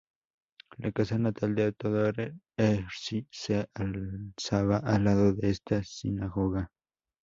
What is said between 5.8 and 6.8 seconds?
sinagoga.